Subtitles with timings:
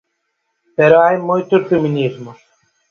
[0.77, 2.39] Pero hai moitos feminismos.